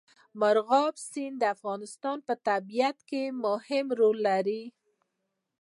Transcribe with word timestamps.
مورغاب 0.39 0.93
سیند 1.09 1.35
د 1.39 1.43
افغانستان 1.55 2.17
په 2.27 2.33
طبیعت 2.47 2.97
کې 3.09 3.23
مهم 3.45 3.87
رول 3.99 4.17
لري. 4.29 4.63